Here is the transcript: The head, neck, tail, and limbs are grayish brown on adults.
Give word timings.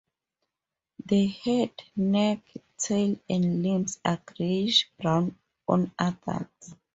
The 1.05 1.27
head, 1.27 1.69
neck, 1.95 2.39
tail, 2.79 3.17
and 3.29 3.61
limbs 3.61 3.99
are 4.03 4.19
grayish 4.25 4.89
brown 4.99 5.37
on 5.67 5.91
adults. 5.99 6.73